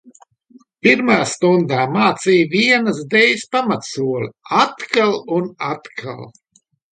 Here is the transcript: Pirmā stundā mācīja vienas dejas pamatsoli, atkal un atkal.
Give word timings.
Pirmā 0.85 1.17
stundā 1.31 1.83
mācīja 1.97 2.47
vienas 2.53 3.01
dejas 3.11 3.45
pamatsoli, 3.57 4.31
atkal 4.63 5.15
un 5.37 5.47
atkal. 5.69 6.27